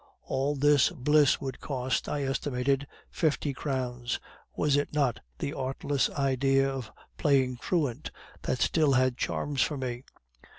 [0.23, 4.19] All this bliss would cost, I estimated, fifty crowns.
[4.55, 8.09] Was it not the artless idea of playing truant
[8.41, 10.03] that still had charms for me?